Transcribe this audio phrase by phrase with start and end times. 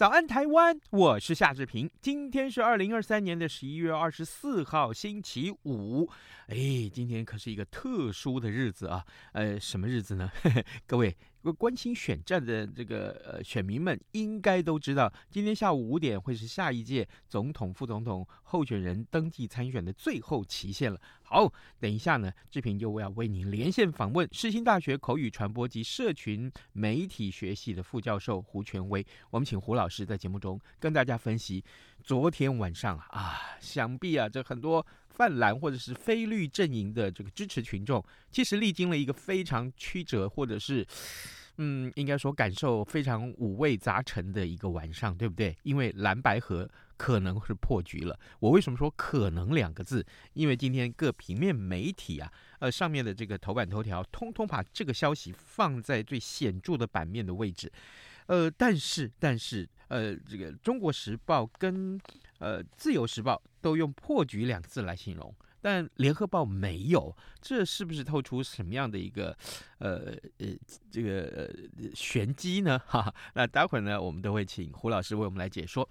[0.00, 1.90] 早安台湾，我是夏志平。
[2.00, 6.08] 今天是二零二三年的十一月二十四号，星期五。
[6.46, 6.56] 哎，
[6.90, 9.04] 今天可是一个特殊的日子啊！
[9.32, 10.32] 呃，什么日子呢？
[10.88, 11.14] 各位。
[11.52, 21.00] 关心选战的这个呃选民们应该都知道，今天下午五点会是下一届总统、副总统候选人登记参选的最后期限了。
[21.22, 29.06] 好，等一下呢，志平就要为您连线访问世新大学口语传播及社群媒体学系的副教授胡权威。
[29.30, 31.64] 我们请胡老师在节目中跟大家分析
[32.02, 34.84] 昨天晚上啊，想必啊，这很多。
[35.20, 40.82] 泛蓝或者是非绿阵营的这个支持群众，其实历经了一个非常曲折，或者是，
[41.58, 45.54] 嗯，应该说感受非常五味杂陈的一个晚上，对不对？
[45.62, 48.18] 因为蓝白合可能是破局了。
[48.38, 50.02] 我为什么说可能两个字？
[50.32, 57.70] 因为今天各平面媒体啊，呃，上面的这个头版头条，通通把这个消息放在最显著的版面的位置。
[58.30, 62.00] 呃，但是，但是，呃，这个《中国时报》跟
[62.38, 69.36] 呃《自由时报》都用“破局”两字来形容，但《联合报》没有，这是不是透出什么样的一个
[69.78, 70.46] 呃呃
[70.92, 72.78] 这个呃玄机呢？
[72.86, 75.88] 哈，那待会儿呢，我们都会请胡老师为我们来解说。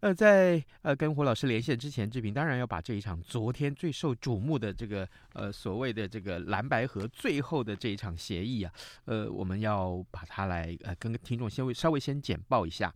[0.00, 8.72] 呃，在呃跟胡老师连线之前，志平当然要把这一场昨天最受瞩目的这个呃所谓的这个蓝白河最后的这一场协议啊，
[9.04, 12.92] 呃，我们要把它来呃跟听众先微稍微先简报一下。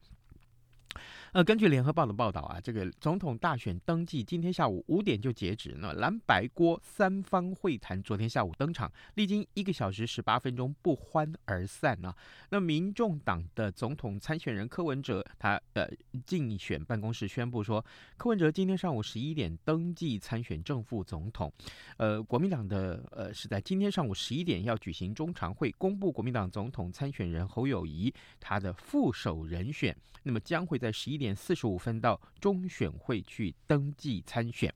[1.32, 5.76] 呃，根据联合报的报道啊，这个总统大选登记今天下午五点就截止。
[5.78, 12.16] 那蓝白郭三方会谈昨天下午登场，历经一个小时十八分钟不欢而散啊。
[12.48, 15.86] 那民众党的总统参选人柯文哲，他呃
[16.24, 17.84] 竞选办公室宣布说，
[18.16, 21.52] 柯文哲今天上午十一点登记参选正副总统。
[21.98, 29.94] 呃，国民党的呃是在今天上午十一点要举行中常会，公布国民党总统参选人侯友谊他的副手人选。
[30.22, 34.72] 那么将会在十一点四十五分到中选会去登记参选。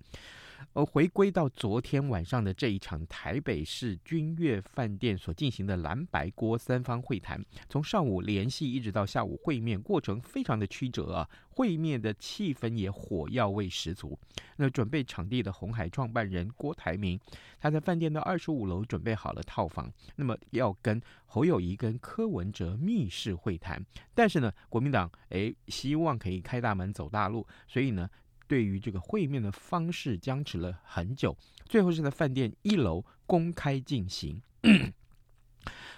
[0.73, 11.29] 而回归到昨天晚上的这一场台北市君悦饭店所进行的蓝白郭三方会谈，从上午联系一直到下午会面，过程非常的曲折啊。
[11.55, 14.19] 会面的气氛也火药味十足。
[14.57, 17.21] 那准备场地的红海创办人郭台铭，
[17.61, 23.85] 他在饭店的二十五楼准备好了套房，那么要跟侯友谊跟柯文哲密室会谈。
[24.15, 28.09] 但是呢，国民党诶希望可以开大门走大路，所以呢。
[28.53, 34.43] 对于这个会面的方式僵持了很久，最后是在饭店一楼公开进行。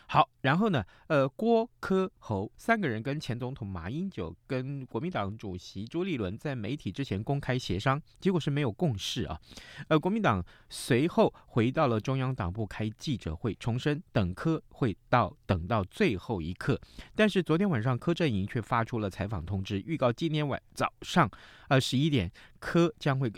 [0.07, 9.41] 好，然后呢，呃，郭、柯、侯三个人跟前总统马英九、跟国民党主席朱立伦在媒体之前公开协商，结果是没有共识啊。
[9.89, 16.81] 呃，国民党随后回到了中央党部开记者会，重申等柯会到等到最后一刻。
[17.15, 21.29] 但是昨天晚上柯阵营却发出了采访通知，预告今天晚早上
[21.69, 23.33] 呃十一点，柯将会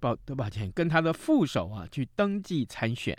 [0.00, 3.16] 抱多抱歉跟他的副手啊去登记参选。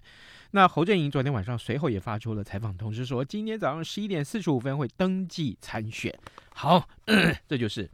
[0.52, 6.18] 那侯阵营昨天晚上随后也发出了采访通知，说今天早上十一点四十五分会登记参选。
[6.54, 6.88] 好，
[7.48, 7.90] 这就是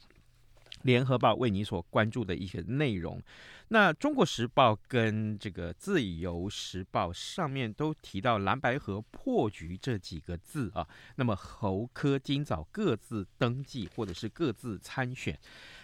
[0.83, 3.21] 联合报为你所关注的一些内容。
[3.69, 10.87] 那中国时报跟这个自由时报上面都提到蓝白合破局这几个字啊。
[11.15, 15.39] 那么侯科今早各自登记或者是各自参选。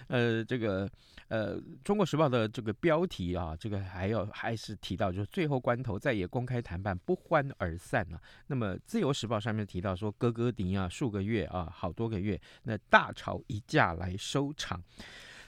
[0.09, 0.89] 呃，这个
[1.27, 8.21] 呃，《中国时报》的这个标题啊，这个还要还是提到，就是最后关头再也公开谈判不欢而散了，啊。
[8.47, 14.83] 那么，《自由时报》上面提到说，哥哥迪啊，数个月啊，好多个月，那大吵一架来收场。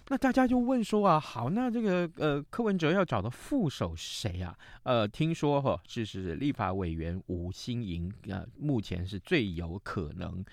[0.09, 4.55] 那大家就问说啊，好，那这个呃，柯文哲要找的副手是谁啊？
[4.83, 10.43] 呃，听说哈，是是立法委员吴欣盈啊，目前是最有可能。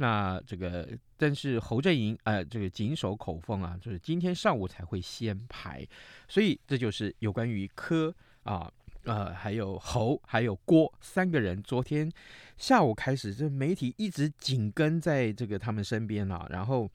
[0.00, 0.88] 那这个，
[1.18, 5.86] 但是侯振营呃，这个谨守口风啊，就是今天上午才会先排，
[6.26, 8.10] 所以这就是有关于柯
[8.44, 8.72] 啊，
[9.04, 12.10] 呃，还有侯，还有郭三个人，昨天
[12.56, 16.90] 下午开始，这媒体一直紧跟在这个他们身边啊，然后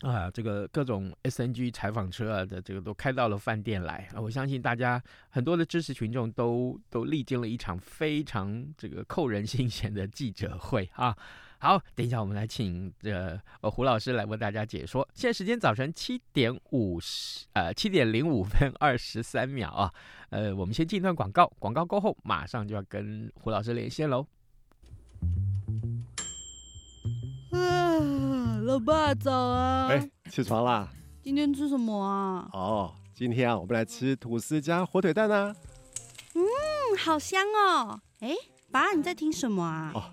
[0.00, 4.20] 啊，这个各种 SNG 采访车啊的这个都开到了饭店来啊！
[4.20, 5.00] 我相信大家
[5.30, 11.16] 很多的支持群众都都历经了一场非常这个扣人心弦的记者会啊！
[11.58, 15.06] 好，等一下我们来请这呃胡老师来为大家解说。
[15.14, 19.92] 现在时间早晨七点五十呃七点零五分二十三秒啊！
[20.30, 24.26] 呃，我们先进一段广告，广告过后马上就要跟胡老师连线喽。
[27.52, 29.88] 啊，老爸早啊！
[29.88, 30.88] 哎，起床啦！
[31.22, 32.48] 今天吃什么啊？
[32.52, 35.56] 哦，今天啊，我们来吃吐司加火腿蛋啊。
[36.34, 36.42] 嗯，
[36.98, 37.98] 好香哦！
[38.20, 38.34] 哎，
[38.70, 39.92] 爸，你在听什么啊？
[39.94, 40.12] 哦，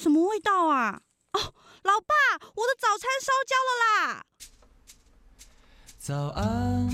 [0.00, 1.02] 什么味道啊？
[1.34, 1.52] 哦，
[1.82, 2.14] 老爸，
[2.54, 4.24] 我的早餐烧焦了啦！
[5.98, 6.88] 早安，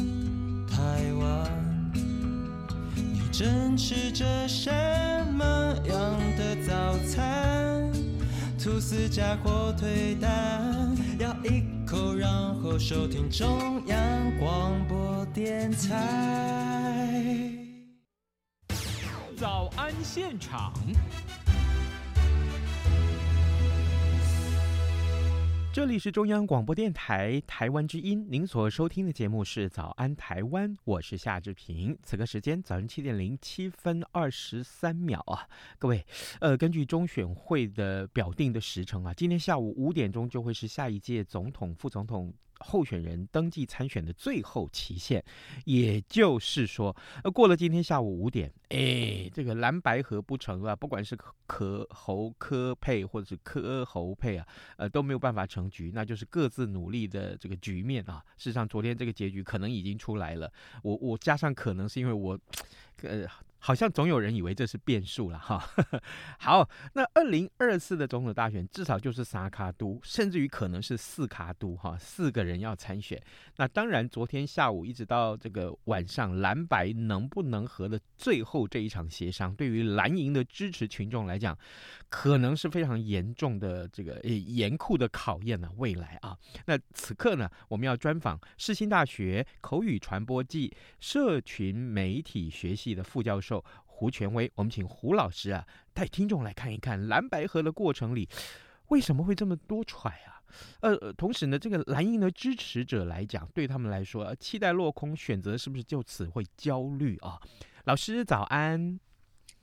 [0.66, 1.92] 台湾，
[2.96, 4.68] 你正吃着什
[5.32, 5.44] 么
[5.84, 7.92] 样的早餐？
[8.58, 12.28] 吐司加火腿蛋，咬一口，然
[12.60, 17.52] 后收听中央广播电台。
[19.38, 20.72] 早安现场。
[25.76, 31.94] 这里是中央广播电台台湾之音，您所收听的节目是《早安台湾》，我是夏志平。
[32.02, 35.46] 此刻时间早上七点零七分二十三秒啊，
[35.78, 36.02] 各位，
[36.40, 42.32] 呃，根据中选会的表定的时程啊，今天下午五点钟就会是下一届总统、副总统。
[42.66, 45.22] 候选人登记参选的最后期限，
[45.64, 51.16] 也就是说，呃，过了今天下午五点，哎，这个蓝白合不成啊，不管是
[51.46, 54.46] 柯侯科配或者是科侯配啊，
[54.76, 58.22] 呃，都没有办法成局，那就是各自努力的这个局面啊。
[58.36, 60.52] 事实上，昨天这个结局可能已经出来了，
[60.82, 62.38] 我我加上可能是因为我，
[63.02, 63.26] 呃。
[63.66, 65.60] 好像总有人以为这是变数了哈。
[66.38, 73.20] 好，那二零二四的总统大选至少就是三卡都，甚至于可能是四卡都哈，四个人要参选。
[73.56, 81.58] 那当然，昨天下午一直到这个晚上，蓝白能不能和的最后这一场协商，对于蓝营的支持群众来讲，
[82.08, 85.68] 可能是非常严重的这个严酷的考验呢。
[85.78, 93.55] 未来啊，那此刻呢，我们要专访世新大学口语传播暨社群媒体学系的副教授。
[93.84, 98.28] 胡权威，我们请胡老师啊，带听众来看一看蓝白河的过程里，
[98.88, 100.42] 为什么会这么多揣啊？
[100.80, 107.38] 呃，同时呢，这个蓝营的支持者来讲，对他们来说，期待落空，选择是不是就此会焦虑啊？
[107.84, 108.98] 老师早安，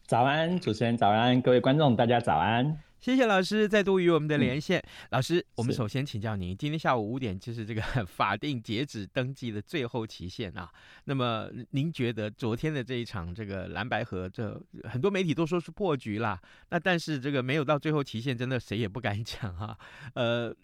[0.06, 2.78] 早安，主持人早安，各位观众大家早安。
[3.04, 4.80] 谢谢老师再度与我们的连线。
[4.80, 10.72] 嗯、老师，我们首先请教您，今天下午五点就是这个 法定截止登记的最后期限啊。
[11.04, 16.42] 那么您觉得昨天的这一场这个蓝白河，这很多媒体都说是破局啦。
[16.70, 19.78] 那但是这个没有到最后期限，真的谁也不敢讲哈、啊。
[20.14, 20.56] 呃。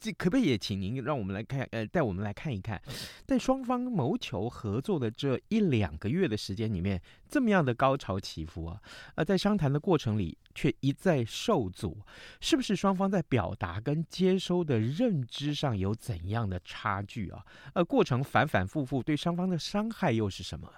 [0.00, 2.80] 这可不可以也请您让我们来看，呃，带我们来看一看，
[3.26, 8.80] 在双方谋求合作的这一两个月的时间里面，这么样的高潮起伏啊，
[9.16, 11.98] 呃，在商谈的过程里却一再受阻，
[12.40, 17.44] 是不是双方在表达跟接收的认知上有怎样的差距啊？
[17.74, 20.72] 呃，过程反反复复，对双方的伤害又是什么？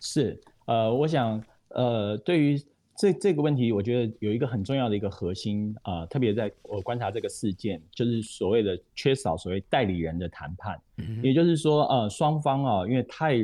[0.00, 2.58] 是，呃，我想，呃，对于。
[2.96, 13.34] 这这个问题，我觉得有一个很重要的一个核心啊、呃，特别在我观察这个事件，就是所谓的缺少所谓代理人的谈判，嗯、也就是说，呃，双方啊，因为太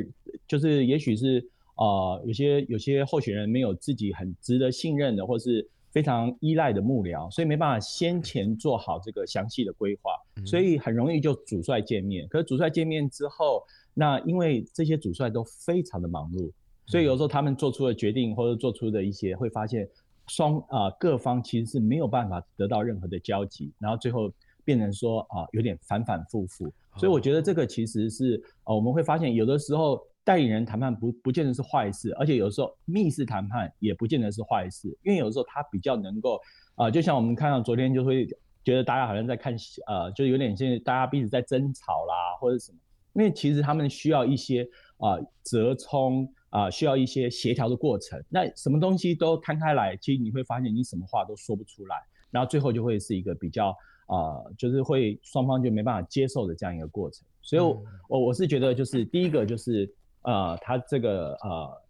[0.47, 12.25] 就是也许是呃，有些有些候选人没有自己很值得信任的，或是非常依赖的幕僚，所以没办法先前做好这个详细的规划，嗯、所以很容易就主帅见面。
[12.29, 13.61] 可是主帅见面之后，
[13.93, 16.49] 那因为这些主帅都非常的忙碌。
[16.91, 19.87] 所以有时候他们做出的决定，或者做出的一些，会发现
[20.27, 24.29] 双啊、各方其实是没有办法得到任何的交集，然后最后
[24.65, 26.69] 变成说啊、有点反反复复。
[26.97, 36.37] 所以我觉得这个其实是呃我们会发现有的时候代理人谈判不不见得是坏事，而且有的时候密室谈判也不见得是坏事，因为有的时候他比较能够
[36.75, 38.27] 啊、就像我们看到昨天就会
[38.65, 39.55] 觉得大家好像在看
[39.87, 42.77] 呃，就有点像大家彼此在争吵啦或者什么，
[43.13, 44.67] 因为其实他们需要一些
[44.97, 46.27] 啊、折冲。
[46.51, 48.23] 啊、呃，需要一些协调的过程。
[48.29, 51.95] 那什么东西都摊开来，其实你会发现你什么话都说不出来，
[52.29, 53.69] 然后最后就会是一个比较
[54.05, 57.25] 啊、呃，就是会双方就没办法接受的这样一个过程。
[57.41, 59.91] 所以我，我是觉得，就是第一个就是
[60.23, 61.81] 呃，他这个呃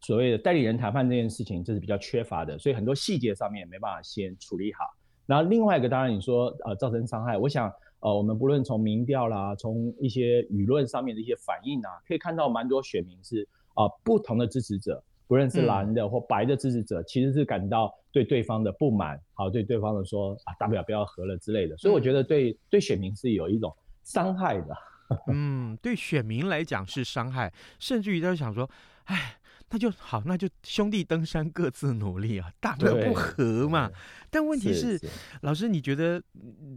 [0.00, 4.84] 所谓的代理人谈判这件事情，这是比较缺乏的，所以很多细节上面没办法先处理好。
[5.26, 13.46] 然后另外一个，当然你说呃造成伤害，我想呃我们不论从民调啦，从一些舆论上面的一些反应啊，可以看到蛮多选民是。
[13.78, 21.76] 啊、呃，不同的支持者，不论是蓝的或白的支持者，嗯、其实是感到对对方的不满，好，对对方的说啊，大不了不要和了之类的。
[21.76, 24.76] 所以我觉得对、嗯、对选民是有一种伤害的。
[25.32, 28.68] 嗯，对选民来讲是伤害，甚至于他想说，
[29.04, 29.36] 哎。
[29.70, 33.90] 那就好，那就兄弟登山各自努力啊，大不了不和嘛。
[34.30, 35.00] 但问题是，
[35.42, 36.22] 老师，你觉得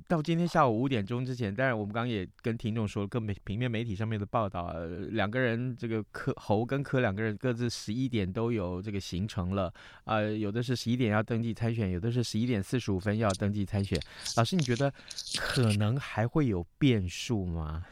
[0.07, 4.73] 到今天下午五点钟之前，当然我们刚刚也跟听众说，各媒平面媒体上面的报道，
[5.09, 9.67] 两个人这个柯侯跟柯两个人各自十一点都有这个行程了
[10.03, 13.99] 啊、呃，有的是十一点要登记参选，有的是十一点四十五分要登记参选。
[14.37, 14.93] 老师，你觉得
[15.37, 17.85] 可能还会有变数吗？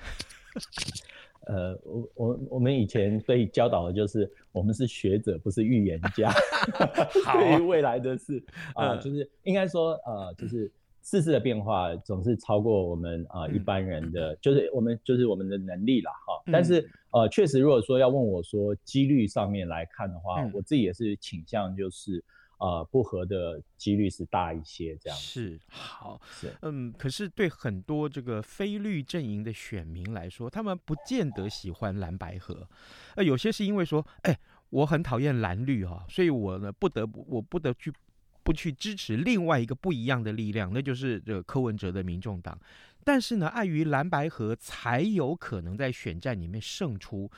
[1.50, 6.32] 呃，我我我们以前被教导的就是，我们是学者，不是预言家。
[7.26, 8.42] 好，对于未来的事
[8.76, 16.52] 啊、呃，就是应该说，呃，就是世事的变化总是超过我们啊、呃、一般人的，就是我们就是我们的能力了哈。
[16.52, 22.24] 但是呃，确实，如果说要问我说几率上面来看的话，我自己也是倾向就是。
[22.60, 26.22] 呃，不合的几率是大一些，这样是好。
[26.30, 26.54] 是。
[26.62, 32.68] 嗯，可是对很多这个非绿阵营的选民来说，他们不见得喜欢蓝白河，
[33.16, 34.38] 呃，有些是因为说，哎，
[34.70, 37.94] 我很讨厌蓝绿哈、啊，所以我呢不得不我不得去
[38.44, 42.58] 不去支持另外一个不一样的力量，那就是这个柯文哲的民众党。
[43.04, 47.32] 但是呢，碍于蓝白合才有可能在选战里面胜出，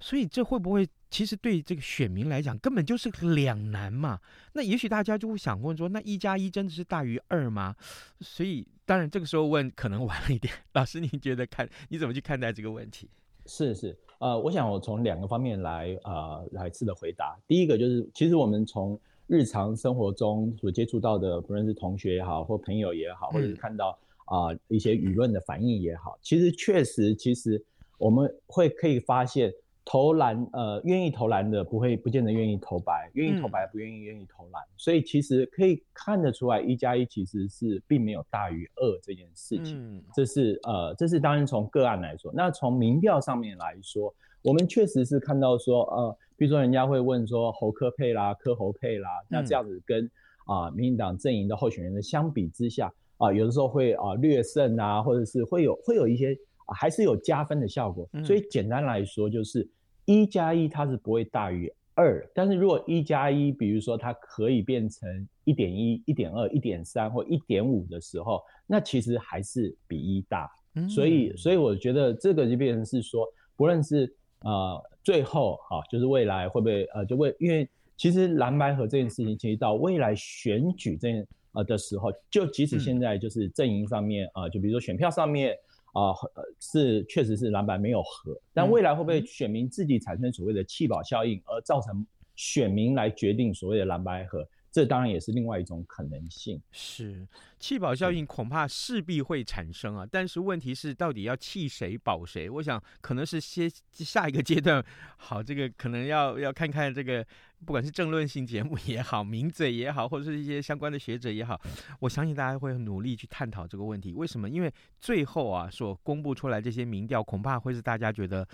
[0.00, 4.20] 所以这会不会其实对这个选民来讲根本就是两难嘛？
[4.52, 7.74] 那也许大家就会想问说，那一加一真的是大于二吗？
[8.20, 10.54] 所以当然这个时候问可能晚了一点。
[10.72, 13.10] 老师，你觉得看你怎么去看待这个问题？
[13.44, 17.36] 是是，呃，我想我从两个方面来呃来试着回答。
[17.46, 18.98] 第一个就是，其实我们从
[19.28, 23.96] 日常生活中所接触到的，不论是同学也好，或朋友也好，或者是看到。
[24.30, 27.64] 啊、呃，一些舆论的反应也好，其实确实，其实
[27.96, 29.50] 我们会可以发现，
[29.86, 39.96] 投蓝呃愿意投蓝的不会不见得愿意投白，愿意投白不愿意愿意投蓝，嗯，所以其实可以看得出来，一加一其实是并没有大于二这件事情。
[39.96, 50.04] 嗯，这是呃，这是当然从个案来说，那从民调上面来说，我们确实是看到说，呃，比如说人家会问说侯科配啦，科侯配啦，那这样子跟
[50.46, 52.92] 啊、呃、民进党阵营的候选人的相比之下。
[53.18, 58.08] 啊，有的时候会啊略胜啊，或者是会有会有一些啊，还是有加分的效果。
[58.24, 59.68] 所以简单来说，就是
[60.04, 70.48] 一加一它是不会大于二，但是如果一加一，比如说它可以变成一点一、一点二、一点三或一点五的时候，那其实还是比一大。
[70.88, 73.26] 所以所以我觉得这个就变成是说，
[73.56, 81.26] 不论是呃最后啊，就是未来会不会呃就为，因为其实蓝白合这件事情，其实到未来选举这件。
[81.52, 85.56] 呃的时候，就即使现在就是阵营上面啊、嗯呃，就比如说选票上面
[85.94, 94.46] 啊，呃是确实是蓝白没有合，但未来会不会选民自己产生所谓的弃保效应，而造成选民来决定所谓的蓝白合？
[94.70, 96.60] 这当然也是另外一种可能性。
[96.70, 97.26] 是
[97.58, 102.48] 弃保效应恐怕势必会产生啊，但是问题是到底要弃谁保谁？
[102.48, 104.84] 我想可能是先下一个阶段，
[105.16, 107.24] 好，这个可能要要看看这个。
[107.66, 111.60] 不管是政论性节目也好，名嘴也好，或者是一些相关的学者也好，
[111.98, 114.12] 我相信大家会努力去探讨这个问题。
[114.12, 114.48] 为什么？
[114.48, 118.46] 因为最后啊，所公布出来这些民调，恐怕会是大家觉得，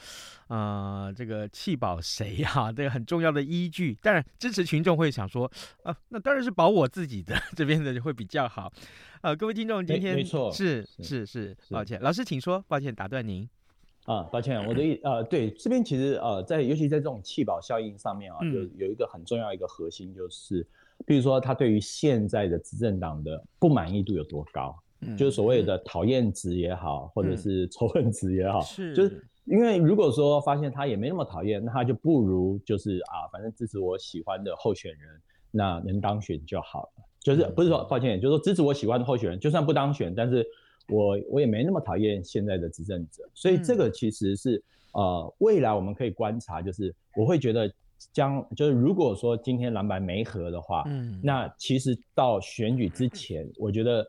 [0.49, 2.73] 呃，这个弃保谁啊？
[2.73, 3.94] 这个很重要的依据。
[4.00, 8.73] 当然，支持群众会想说，啊，那当然是保我自己的 这边的会比较好。
[9.22, 13.48] 呃，各位听众，今天没错，是是是，抱歉，老师请说，抱歉打断您。
[14.04, 20.66] 啊，抱歉，我的意呃，对，这边其实呃，在尤其在这种弃保效应上面啊，有有一个很重要一个核心，就是，
[21.06, 40.47] 比如说他对于现在的执政党的不满意度有多高，嗯，就是所谓的讨厌值也好，或者是仇恨值也好，是，就是因为如果说发现他也没那么讨厌，那他就不如就是啊，反正支持我喜欢的候选人，那能当选就好了，就是不是说抱歉，就是说支持我喜欢的候选人，就算不当选，但是。
[40.87, 44.59] 我我也没那么讨厌现在的执政者，所以这个其实是、
[44.93, 47.73] 嗯、呃未来我们可以观察，就是我会觉得
[48.12, 54.07] 将就是如果说今天蓝白没合的话，嗯，那其实到选举之前，我觉得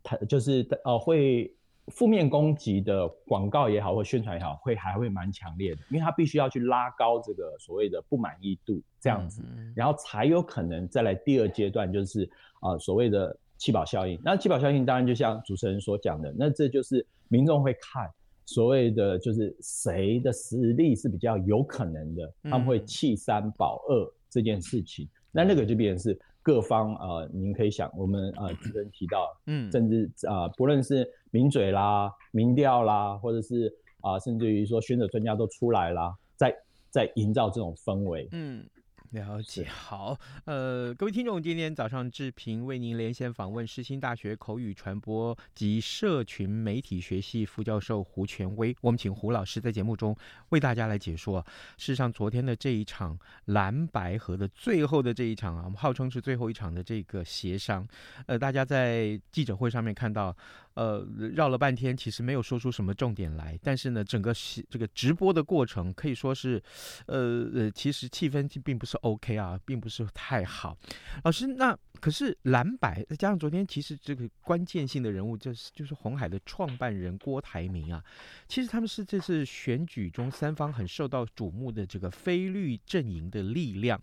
[0.00, 1.52] 他就是呃会。
[1.88, 9.42] 负面攻击的广告也好，或宣传也好，会还会蛮强烈的，因为他必须要去拉高这个所谓的不满意度，这样子，
[9.74, 12.22] 然后才有可能再来第二阶段，就是
[12.60, 14.20] 啊所谓的弃保效应。
[14.22, 18.08] 那弃保效应当然就像主持人所讲的，那这就是民众会看
[18.46, 26.18] 所谓的就是谁的实力是比较有可能的，他们会弃三保二这件事情，那那个就变成是。
[26.44, 33.66] 各方呃，您可以想，我们呃之前提到，嗯，甚至啊、呃，不论是名嘴啦、民调啦，或者是
[34.00, 36.54] 啊、呃，甚至于说学者专家都出来啦，在
[36.88, 38.64] 在营造这种氛围，嗯。
[39.12, 50.16] 了解，好，呃，各位听众，今天早上志平为您连线访问世新大学口语传播及社群媒体学系副教授胡权威，我们请胡老师在节目中
[50.48, 51.44] 为大家来解说。
[51.76, 57.86] 事实上，昨天的这一场蓝白河的最后的这一场啊，我们号称是最后一场的这个协商，
[58.24, 60.34] 呃，大家在记者会上面看到。
[60.74, 63.58] 呃，绕了半天，其实没有说出什么重点来。
[63.62, 66.62] 但是呢，整个是这个直播的过程可以说是，
[67.06, 70.76] 呃呃，其实气氛并不是 OK 啊，并不是太好。
[71.24, 78.02] 老师，那可是蓝白再加上昨天，其实这个关键性的人物就是就是红海的创办人郭台铭啊。
[78.48, 84.00] 其实他们是这次选举中三方很受到瞩目的这个非绿阵营的力量。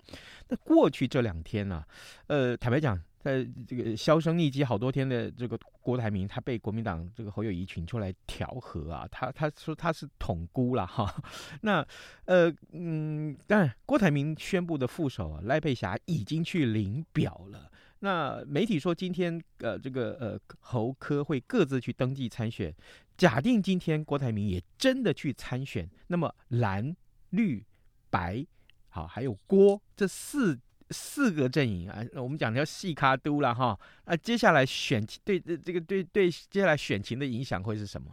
[0.48, 1.84] 那过去这两天呢、
[2.28, 3.00] 呃，坦白讲。
[3.20, 11.14] 在这个销声匿迹好多天的这个郭台铭，他被国民党这个侯友谊请出来调和啊，他他说他是统孤了哈。
[11.62, 11.86] 那
[12.24, 17.70] 呃嗯，当然郭台铭宣布的副手赖佩霞已经去领表了。
[18.00, 22.74] 那媒体说今天呃这个呃侯科会各自去登记参选。
[23.18, 26.96] 假定今天郭台铭也真的去参选，那么蓝
[27.32, 27.66] 绿
[28.10, 28.46] 白
[28.88, 30.58] 好还有郭这四。
[30.92, 33.80] 四个阵营啊，我们讲叫细卡都了哈。
[34.06, 38.08] 那接下来选对这这个对对接下来选情的影响会是什么？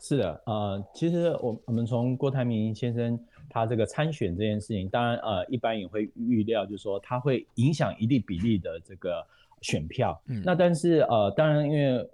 [0.00, 9.24] 是的，呃，其实我我们从郭台铭先生他这个参选这件事情，当然呃一般也会预料，就是说他会影响一定比例的这个
[9.60, 10.20] 选票。
[10.26, 12.08] 嗯，那但是呃当然因为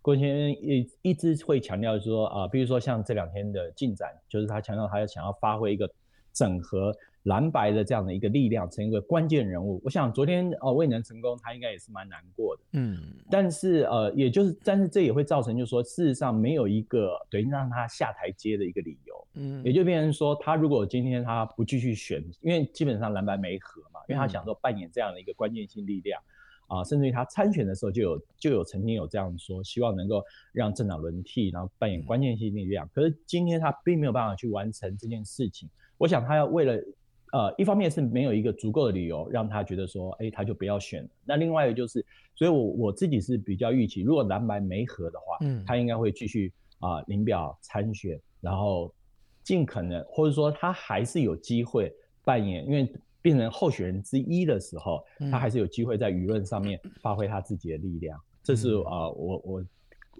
[0.00, 5.90] 郭先生一一直会强调说啊、呃，比如说像这两天的进展，就是他强调他要想要发挥一个
[6.32, 6.94] 整合。
[7.24, 9.80] 蓝白的这样的一个力量，成一个关键人物。
[9.84, 12.62] 我想昨天呃未能成功，他应该也是蛮难过的。
[12.72, 12.98] 嗯，
[13.30, 19.26] 但是呃，也就是，但是这也会造成，就是说，事实上没有一个等于让他下台阶的一个理由。
[19.34, 26.20] 嗯，也就变成说，他如果今天他不继续选，因为基本上蓝白没合嘛，因为他想说扮演这样的一个关键性力量
[26.66, 32.90] 啊、呃，甚至于他参选的时候就有就有曾经有这样说，希望能够让政党轮替，然后扮演关键性力量。
[32.92, 35.70] 可是今天他并没有办法去完成这件事情。
[35.98, 36.82] 我想他要为了。
[37.32, 41.08] 呃，一方面是没有一个足够的理由让他觉得说，哎，他就不要选了。
[41.24, 48.92] 那另外一个就是，所以我我自己是比较预期，如果蓝白没合的话，嗯，他应该会继续啊领、呃、表参选，然后
[49.42, 51.90] 尽可能或者说他还是有机会
[52.22, 52.86] 扮演，因为
[53.22, 58.20] 变成候选人之一的时候，他还是有机会在舆论上面发挥他自己的力量。
[58.42, 59.64] 这是啊、呃，我我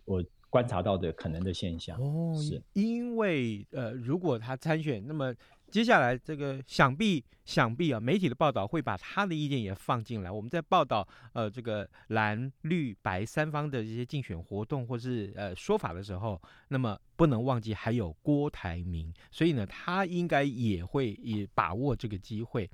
[0.06, 2.00] 我观察到的可能的现象。
[2.00, 5.34] 哦，是因为呃，如果他参选，那么。
[5.72, 10.30] 接下来，这个想必想必啊，媒体的报道会把他的意见也放进来。
[10.30, 22.68] 我们在报道呃这个蓝绿白三方的这些竞选活动或是呃说法的时候，那么不能忘记还有郭台铭，所以呢，他应该也会也把握这个机会。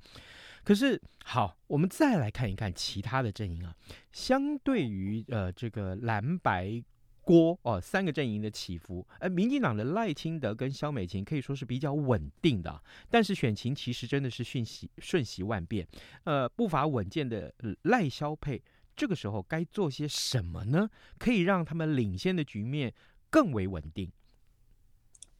[0.65, 3.73] 可是好，我们再来看一看其他的阵营啊，
[4.11, 6.83] 相对于呃这个蓝白。
[7.29, 15.87] 郭哦，三个阵营的起伏，而民进党的赖清德跟萧美琴可以说是比较稳定的，但是选情其实真的是瞬息瞬息万变。
[16.23, 18.59] 呃，步伐稳健的赖萧配，
[18.95, 20.89] 这个时候该做些什么呢？
[21.19, 22.91] 可以让他们领先的局面
[23.29, 24.11] 更为稳定。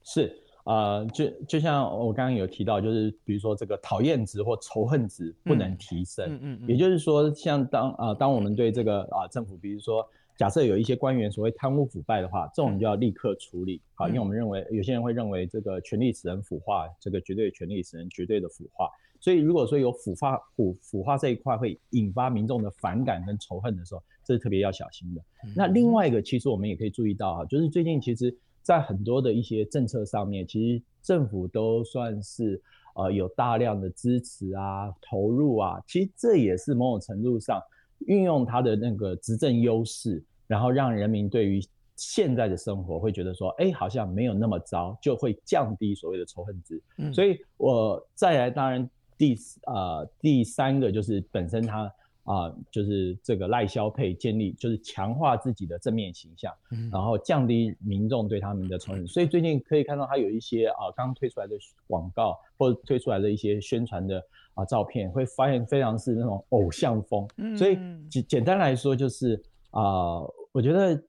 [0.04, 10.08] 是啊、呃，就就像我刚刚有提到，就是比如说这个讨厌值或仇恨值不能提升，嗯嗯，嗯，也就是说，像当啊、呃，当我们对这个啊、呃、政府，比如说。
[10.40, 25.22] 假设有一些官员所谓贪污腐败的话，这种就要立刻处理啊，因为我们认为有些人会认为这个权力使人腐化，这个绝对权力使人绝对的腐化，所以如果说有腐化腐腐化这一块会引发民众的反感跟仇恨的时候，这是特别要小心的。
[25.54, 32.62] 那另外一个，其实我们也可以注意到啊，就是最近其实在很多的一些政策上面，其实政府都算是
[32.96, 37.62] 呃有大量的支持啊、投入啊，其实这也是某种程度上
[38.08, 40.24] 运用它的那个执政优势。
[40.50, 41.62] 然后让人民对于
[41.96, 46.84] 现在的生活会觉得说，哎，好像没有那么糟，就会降低所谓的仇恨值。
[46.98, 51.90] 嗯，所以我再来，当然第呃第三个就是本身他。
[52.26, 59.08] 啊、呃，就是这个赖萧配建立，就是强化自己的正面形象，嗯、然后降低民众对他们的仇恨。
[59.08, 61.56] 所以最近可以看到他有一些啊、呃，刚推出来的
[61.88, 64.20] 广告或者推出来的一些宣传的
[64.54, 67.28] 啊、呃、照片，会发现非常是那种偶像风。
[67.38, 67.80] 嗯、所以
[68.12, 69.34] 简简单来说，就是
[69.72, 71.02] 啊、呃，我觉得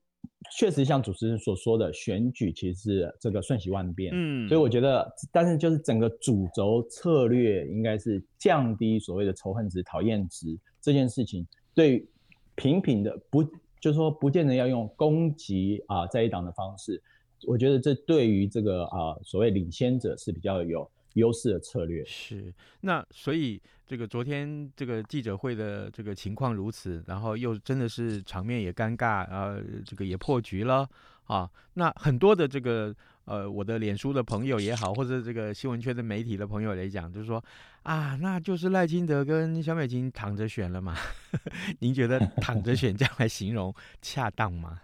[0.56, 4.12] 确实像主持人所说的，选举其实是这个瞬息万变。
[4.14, 10.56] 嗯，所以我觉得，但是就是整个主轴策略应该是降低所谓的仇恨值、讨厌值。
[10.80, 12.06] 这件事情对
[12.54, 13.42] 平平的不，
[13.80, 17.02] 就是说不见得要用攻击啊在一党的方式，
[17.44, 22.04] 我觉得这对于这个啊所谓领先者是比较有优势的策略。
[22.04, 30.88] 是，那所以这个昨天这个记者会的这个情况如此，然后又真的是场面也尴尬，啊，这个也破局了
[31.24, 32.94] 啊，那很多的这个。
[33.26, 37.40] 呃，我的脸书的朋友也好，或者这个新闻圈的媒体的朋友来讲，就是说
[37.84, 40.96] 啊，那就是赖清德跟萧美琴躺着选了嘛？
[41.78, 44.80] 您觉得躺着选这样来形容恰当吗？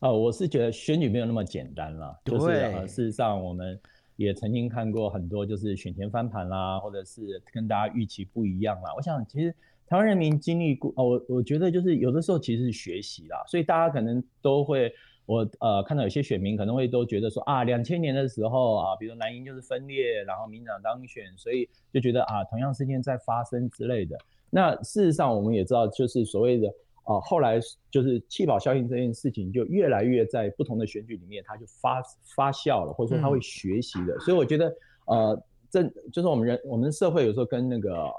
[0.00, 2.18] 呃，我是觉得选举没有那么简单了。
[2.24, 3.78] 就是呃，事实上我们
[4.16, 8.92] 也曾经看过很多，就是选前翻盘啦，或者是跟大家预期不一样啦。
[8.96, 9.54] 我想，其实
[9.86, 14.92] 台湾人民经历过，哦，我我觉得就是有的时候其实是学习啦，所以大家可能都会。
[15.26, 24.16] 我呃看到有些选民可能会都觉得说啊，两千年的时候啊，比如蓝营就是分裂，然后民进党当选，所以就觉得啊，同样事件在发生之类的。
[24.50, 26.72] 那事实上我们也知道，就是所谓的
[27.06, 27.58] 啊，后来
[27.90, 32.02] 就是弃保效应这件事情，就越来越在不同的选举里面，它就发
[32.34, 34.14] 发酵了，或者说它会学习的。
[34.14, 38.10] 嗯、所以我觉得呃，这就是我们人我们的社会有时候跟那个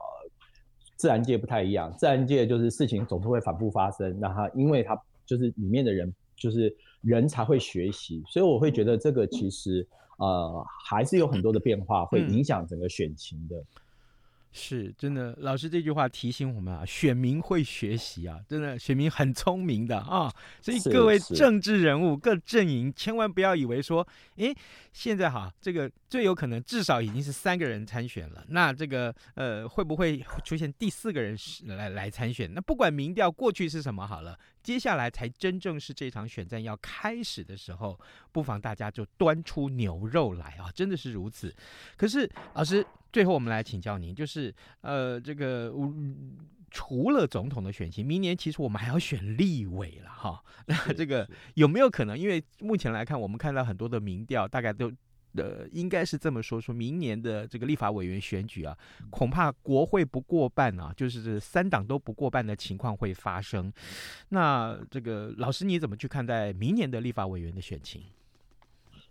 [0.96, 6.76] 自然界不太一样，自然界就是事情总是会反复发生，那它因为它就是里面的人就是。
[7.02, 13.56] 人才会学习，所以我会觉得这个其实呃还是有很多的变化，会影响整个选情的。
[13.56, 13.66] 嗯
[14.58, 24.06] 是真的，老师这句话提醒我们啊，选民会学习啊，真的，选民很聪明的啊，所以各位政治人物、各阵营，千万不要以为说，
[24.38, 24.54] 诶，
[24.92, 32.54] 现在哈，这个最有可能至少已经是三个人参选了，那这个呃会不会出现第四个人来来参选？
[32.54, 38.00] 那不管民调过去是什么好了，接下来才真正是这场选战要开始的时候，
[38.32, 41.54] 不妨大家就端出牛肉来啊，真的是如此。
[41.96, 42.86] 可是老师。
[43.10, 45.74] 最后，我们来请教您，就是呃，这个
[46.70, 50.44] 除了总统的选情，明年其实我们还要选立委了哈。
[50.68, 52.20] 那这个有没有可能？
[52.20, 54.92] 因为目前来看，我们看到很多的民调，大概都
[55.38, 58.78] 呃，应该是这么说：说明年的这个立法委员选举啊，
[59.10, 63.72] 恐怕国会不过半啊，就是这三党都不过半的情况会发生。
[64.30, 68.02] 那这个老师你怎么去看待明年的立法委员的选情？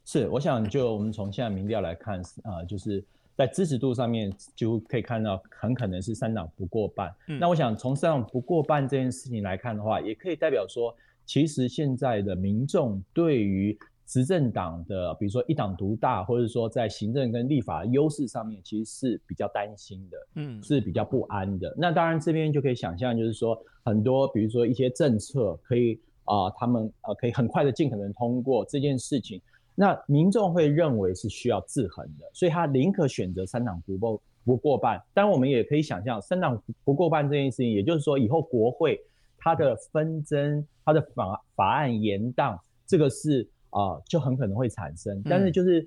[0.04, 3.04] 是，我想就我们从现在民调来看啊，呃，就是。
[3.36, 7.14] 在支持度上面就可以看到，很可能是三党不过半。
[7.26, 21.74] 嗯、那我想从三党不过半这件事情来看的话，也可以代表说，其实现在的民众对于执政党的，比如说一党独大，或者说在行政跟立法优势上面，其实是比较担心的，嗯，是比较不安的。
[21.76, 29.42] 那当然这边就可以想象，就是说很多，比如说一些政策可以啊、呃，他们呃可以很快的尽可能通过这件事情。
[29.74, 35.02] 那民众会认为是需要制衡的，所以他宁可选择三党不过不过半。
[35.12, 38.98] 当然，我们也可以想象，三党不过半这件事情，也就是说，以后国会
[39.36, 43.46] 它的纷争、它的法法案延宕，这个是
[43.78, 45.22] 啊、呃，就很可能会产生。
[45.24, 45.86] 但是就是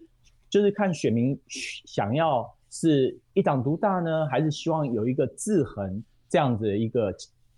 [0.49, 1.39] 就是看选民
[1.85, 7.13] 想要是一党独大呢，还是希望有一个制衡这样子的一个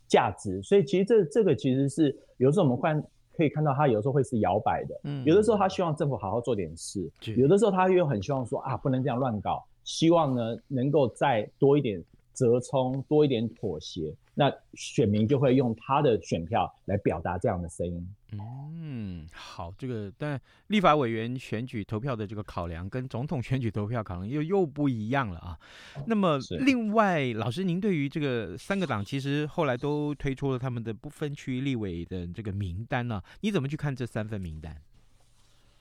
[0.08, 0.62] 价值。
[0.64, 3.04] 所以其实这这个其实是有时候我们换。
[3.34, 12.04] 可以看到，他有的时候会是摇摆的，嗯，有的时候他希望政府好好做点事，有的时候他又很希望说啊，不能这样乱搞，希望呢能够再多一点
[12.36, 14.14] 折冲，多一点妥协。
[14.42, 18.16] 那选民就会用他的选票来表达这样的声音。
[18.32, 25.60] 嗯，好，这个但立法委员选举投票的这个考量跟总统选举投票考量又又不一样了啊。
[26.08, 33.24] 那么另外，老师您对于这个三个党其实后来都推出了他们的不分区立委的这个名单呢、啊？
[33.42, 34.76] 你怎么去看这三份名单？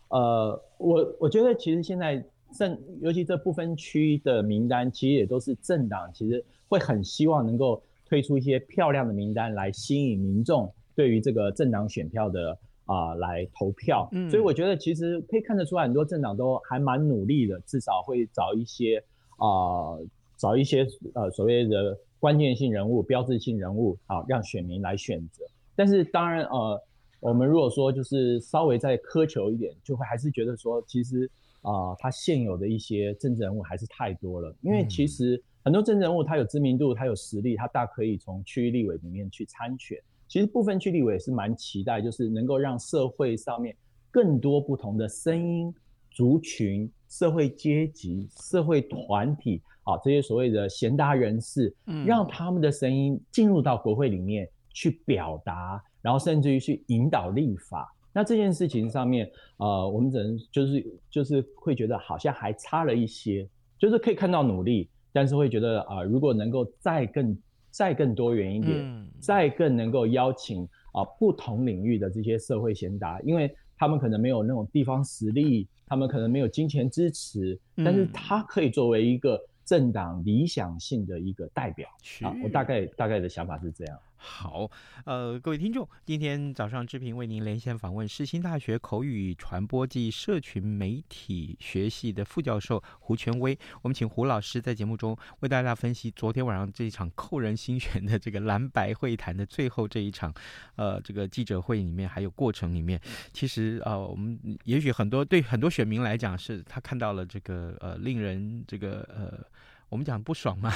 [0.09, 7.83] 呃，我我觉得其实现在政，尤其这不分区的名单，其实也都是政党其实会很希望能够。
[8.11, 12.51] 推出一些漂亮的名单来吸引民众对于这个政党选票的
[12.85, 18.99] 啊、呃、来投票，嗯，所以我觉得其实可以看得出来，很多政党都还蛮努力的，至少会找一些
[19.37, 25.44] 啊、呃、找一些呃所谓的关键性人物、标志性人物啊，让选民来选择。
[25.77, 26.83] 但是当然呃
[27.20, 31.31] 我们如果说就是稍微再苛求一点，就会还是觉得说，其实
[31.62, 34.53] 啊，他、呃、现有的一些政治人物还是太多了。
[34.62, 39.99] 因为其实很多政治人物他有知名度，他有实力，他大可以从区域立委里面去参选。
[40.27, 43.77] 其实部分区立委也是蛮期待，就是能够让社会上面
[44.11, 45.75] 更多不同的声音、
[46.11, 51.75] 族群、社会阶级、社会团体啊，这些所谓的贤达人士，
[52.07, 57.92] 让他们的声音进入到国会里面去表达，然后甚至于去引导立法。
[58.12, 67.37] 那这件事情上面，呃，我们只能就是就是会觉得好像还差了一些，就是可以看到努力，但是会觉得啊、呃，如果能够再更。
[67.73, 81.88] 再更多元一点，嗯、再更能够邀请啊不同领域的这些社会贤达，因为他们可能没有那种地方实力，他们可能没有金钱支持，嗯、但是他可以作为一个政党理想性的一个代表
[82.23, 82.35] 啊。
[82.42, 83.96] 我大概大概的想法是这样。
[84.22, 84.70] 好，
[85.06, 93.59] 呃，各位听众，今天早上志平为您连线访问世新大学口语传播暨社群媒体学系的副教授胡权威。
[93.80, 100.30] 我们请胡老师在节目中为大家分析昨天晚上这一场扣人心弦的这个蓝白会谈的最后这一场，
[100.76, 103.00] 呃，这个记者会里面还有过程里面，
[103.33, 109.42] 其实呃，我们也许很多对很多选民来讲是他看到了这个呃令人这个呃。
[109.90, 110.72] 我们讲不爽吗？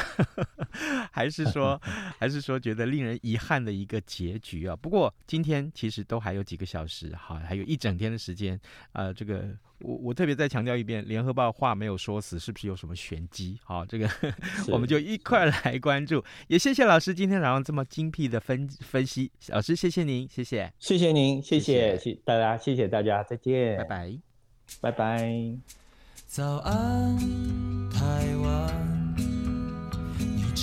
[1.10, 1.80] 还是说，
[2.18, 4.74] 还是说觉得令人遗憾的一个结局啊？
[4.76, 8.60] 不过今天其实都还有几个小时，好，还有一整天的时间。
[8.92, 13.58] 呃，这个我我特别再强调一遍，联合报话没有说死，是不是有什么玄机？
[13.62, 14.10] 好，这个
[14.68, 16.22] 我们就一块来关注。
[16.48, 24.18] 也谢谢老师今天早上这么精辟的分分析，老师谢谢您，谢谢，谢谢您，谢谢，谢大家，谢谢大家，再见，拜拜，
[24.80, 25.56] 拜拜。
[26.26, 27.16] 早安，
[27.90, 28.43] 台湾。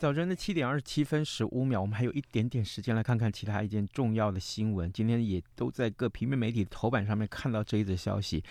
[0.00, 4.90] 早晨的七点二十七分十五秒，我们还有一点点时间来看看其他一件重要的新闻。
[4.90, 8.42] 今天也都在各平面媒体头版上面看到这一则消息。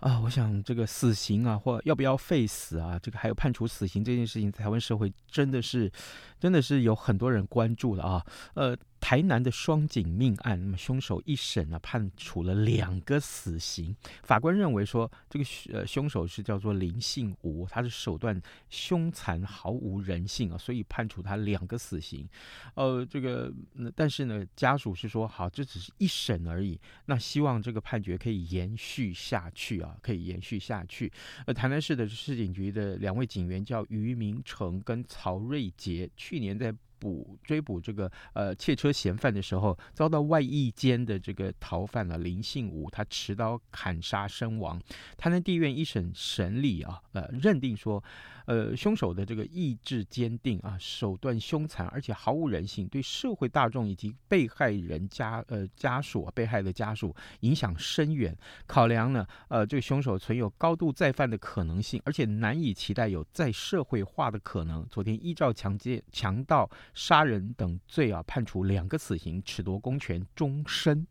[0.00, 5.90] 啊，我想这个死刑啊，或要不要废死啊，这个还有判处死刑这件事情，台湾社会真的是，
[6.38, 8.24] 真的是有很多人关注的啊。
[8.54, 13.94] 呃，台南的双井命案，那么凶手一审啊，判处了两个死刑。
[14.22, 22.28] 法官认为说，这个呃凶手是叫做林信吾，他的手段凶残毫无人性啊，所以判处他两个死刑。
[22.74, 23.52] 呃，这个
[23.94, 29.96] 但是呢，家属是说，好，这只是一审而已，那希望这个判决可以延续下去啊。
[30.02, 31.10] 可以延续下去。
[31.46, 44.80] 呃，台南市的市警局的两位警员叫于明成跟曹瑞杰，去年在捕追捕这个呃窃车嫌犯的时候，遭到外役间的这个逃犯啊林信武，他持刀砍杀身亡。
[45.18, 48.02] 台南地院一审审理啊，呃，认定说。
[48.46, 58.36] 呃，凶手的这个意志坚定啊，手段凶残，而且毫无人性，对社会大众以及被害人家呃家属、被害的家属影响深远。
[58.66, 64.86] 考量呢，呃，这个凶手存有高度再犯的可能性，而且难以期待有再社会化的可能。
[64.90, 71.06] 昨天依照强奸、强盗、杀人等罪啊，判处两个死刑，褫夺公权终身。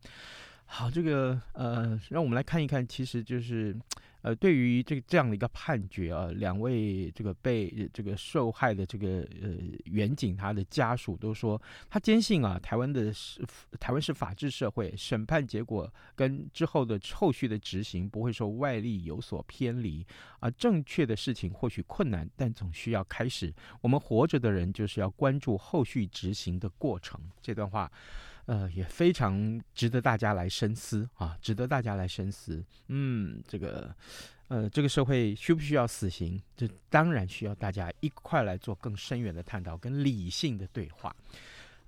[0.65, 3.75] 好，这个呃，让我们来看一看，其实就是。
[4.23, 13.45] 呃，对于这这样的一个判决啊，两位这个被这个受害的这个呃远景他的家属都说，他坚信啊，台湾的是
[13.81, 20.07] 台湾是法治社会，审判结果跟之后的后续的执行不会受外力有所偏离
[20.39, 20.49] 啊。
[20.51, 23.53] 正确的事情或许困难，但总需要开始。
[23.81, 27.19] 我们活着的人就是要关注后续执行的过程。
[27.41, 27.91] 这段话。
[28.45, 32.63] 呃，也非常值得大家来深思啊，值得大家来深思。
[32.87, 33.95] 嗯，这个，
[34.49, 36.41] 呃，这个社会需不需要死刑？
[36.55, 41.15] 这当然需要大家一块来做更深远的探讨跟理性的对话。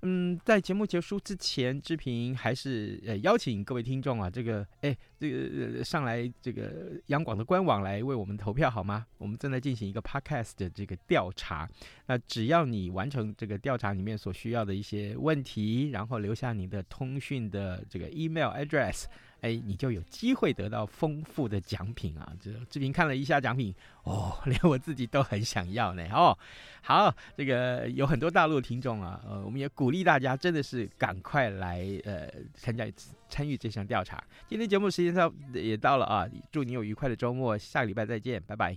[0.02, 9.06] 嗯，在节目结束之前，志平还是呃邀请各位听众啊，这个哎，这个呃上来这个央广的官网来为我们投票好吗？
[9.18, 11.68] 我们正在进行一个 podcast 的这个调查，
[12.06, 19.06] 那只要你完成这个调查里面所需要的一些问题，然后留下你的通讯的这个 email address。
[19.46, 22.32] 哎，你就有机会得到丰富的奖品啊！
[22.40, 26.04] 这志平看了一下奖品，哦，连我自己都很想要呢。
[26.10, 26.36] 哦，
[26.82, 32.84] 好，这个有很多大陆听众啊，呃，我们也鼓励大家，真的是赶快来呃参加
[33.28, 34.20] 参与这项调查。
[34.48, 38.76] 今天节目时间到也到了啊，祝你有愉快的周末，下个礼拜再见，拜拜。